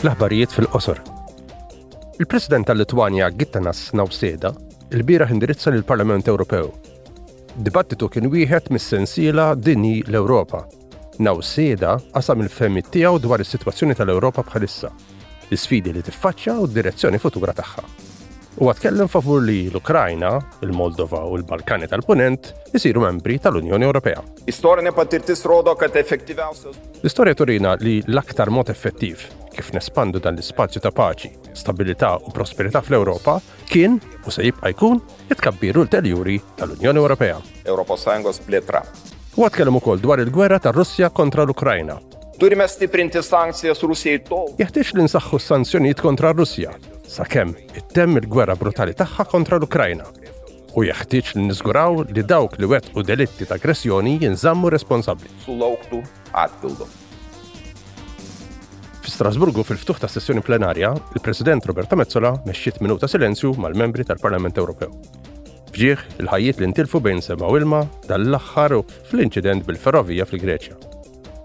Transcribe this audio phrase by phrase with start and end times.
[0.00, 0.98] L-aħbarijiet fil-qosor.
[2.20, 4.50] Il-President tal-Litwanja Gittanas Nawseda
[4.92, 6.72] il-bira indirizza lill parlament Ewropew.
[7.54, 10.64] Dibattitu kien wieħed mis-sensiela dinji l-Ewropa.
[11.18, 14.88] Nawseda qasam il-femmit tiegħu dwar is-sitwazzjoni tal-Ewropa bħalissa,
[15.50, 18.08] l-isfidi li tiffaċċja u d-direzzjoni futura tagħha
[18.58, 20.30] u għatkellem favur li l-Ukrajna,
[20.66, 24.22] il-Moldova u l-Balkani tal-Punent jisiru membri tal-Unjoni Ewropea.
[27.00, 32.82] L-istorja turina li l-aktar mod effettiv kif nespandu dan l-ispazju ta' paċi, stabilità u prosperità
[32.82, 33.38] fl-Ewropa
[33.70, 37.38] kien u se jibqa' jkun jitkabbiru l-teljuri tal-Unjoni Ewropea.
[39.36, 42.00] U għatkellem ukoll dwar il-gwerra ta' russja kontra l-Ukrajna
[42.40, 46.72] Turime stiprinti sanzjoni s Rusija Jeħtiex li nsaħħu s kontra russija
[47.14, 50.04] sakemm it-temm il-gwerra brutali tagħha kontra l-Ukrajna
[50.78, 55.26] u jeħtieġ li niżguraw li dawk li u delitti ta' aggressjoni jinżammu responsabbli.
[59.02, 64.92] Fi Strasburgu fil-ftuħ ta' sessjoni plenarja, il-President Roberta Mezzola mexxiet minuta silenzju mal-membri tal-Parlament Ewropew.
[65.74, 68.76] Fġieħ il-ħajiet li ntilfu bejn sema u ilma dal-aħħar
[69.10, 70.78] fl-inċident bil-ferrovija fil-Greċja.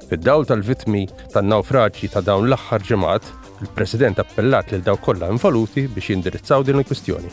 [0.06, 6.64] Fid-dawl tal-vitmi tan-nawfraġġi ta' dawn l-aħħar ġimgħat Il-President appellat lil daw kollha involuti biex jindirizzaw
[6.66, 7.30] din il-kwistjoni.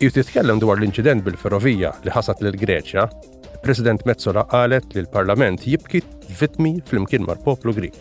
[0.00, 3.04] Ju titkellem dwar l-inċident bil-ferrovija li ħasat lil Greċja,
[3.58, 6.00] il-President Metzola qalet li l-Parlament jibki
[6.40, 7.98] vitmi fl-imkien mal-poplu Grik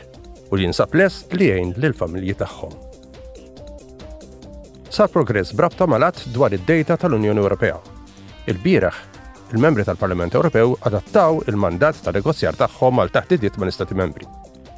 [0.50, 2.72] u li jinsab lest li jgħin lill-familji tagħhom.
[4.90, 7.76] Sar progress brabta malat dwar id-dejta tal-Unjoni Ewropea.
[8.50, 9.04] Il-bieraħ,
[9.52, 14.32] il-membri tal-Parlament Ewropew adattaw il-mandat tal-negozjar tagħhom għal ma' mal-Istati membri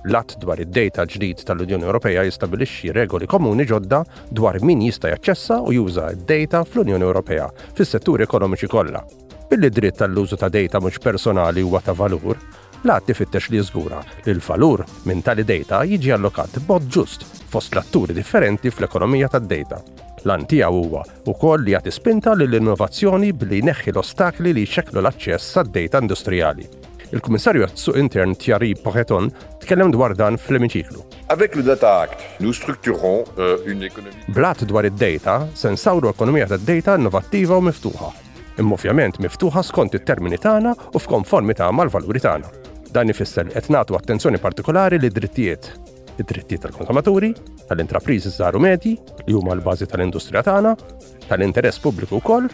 [0.09, 3.99] L-att dwar id-data ġdid tal-Unjoni Ewropea jistabilixxi regoli komuni ġodda
[4.33, 7.45] dwar min jista' jaċċessa u juża d-data fl-Unjoni Ewropea
[7.77, 9.03] fis-setturi ekonomiċi kollha.
[9.51, 12.33] Billi dritt tal-użu ta' data mhux personali huwa ta' valur,
[12.81, 18.17] l-att tifittex li żgura li l-valur minn tali data jiġi allokat bod ġust fost l-atturi
[18.17, 19.83] differenti fl-ekonomija tad-data.
[20.25, 21.93] L-antija huwa u koll li għat
[22.33, 26.80] l-innovazzjoni billi neħħi l-ostakli li xeklu l-aċċess tad data industrijali.
[27.11, 29.25] Il-Kummissarju għat-Suq Intern Thierry Pocheton
[29.63, 31.01] tkellem dwar dan fl-emiċiklu.
[31.33, 34.23] Avec le Data Act, nous structurons euh, une économie.
[34.31, 38.11] Blat dwar id-data, sensawru ekonomija tad-data innovattiva u miftuħa.
[38.63, 42.53] Imma ovvjament miftuħa skont it-termini tagħna u f'konformità mal-valuri tagħna.
[42.95, 45.69] Dan ifisser qed nagħtu attenzjoni partikolari li drittijiet
[46.19, 47.31] id-drittijiet tal-konsumaturi,
[47.69, 48.95] tal-intrapriżi żgħar u medji
[49.27, 50.73] li huma l-bażi tal-industrija tagħna,
[51.29, 52.49] tal-interess pubbliku wkoll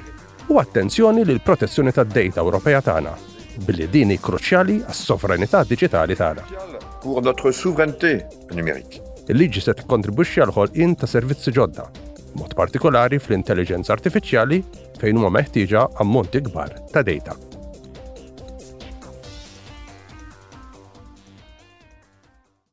[0.53, 3.15] u attenzjoni lill protezzjoni tad-dejta Ewropea tagħna
[3.65, 6.77] billi dini kruċjali għas-sovranità diġitali tagħna.
[7.03, 8.13] Pour notre souveraineté
[8.57, 9.01] numérique.
[9.27, 11.87] Il-liġi se tikkontribwixxi għal ħolqien ta' servizzi ġodda,
[12.39, 14.61] mod partikolari fl-intelligenza artifiċjali
[15.01, 17.46] fejn huma meħtieġa ammonti kbar ta' data.